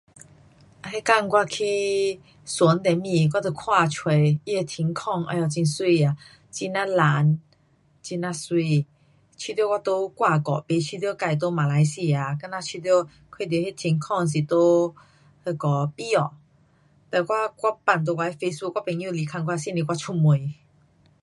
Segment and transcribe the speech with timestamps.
[0.81, 6.17] 那天我去船上面我就看出它的天空，唉呀很美呀。
[6.51, 7.39] 很呐蓝，
[8.09, 8.87] 很呐美。
[9.37, 12.29] 觉得我在外国，不觉得自在马来西亚。
[12.41, 16.19] 我觉得看到那天空是在那下美国，
[17.11, 20.55] 了我，我放在我 facebook 我朋友来问我是不我出门。